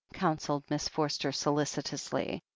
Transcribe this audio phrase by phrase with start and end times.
[0.15, 2.41] counselled Miss Forster solicitously.